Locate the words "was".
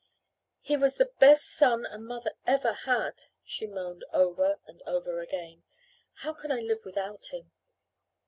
0.77-0.95